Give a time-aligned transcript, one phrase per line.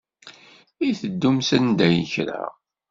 [0.87, 2.41] I teddumt sanda n kra?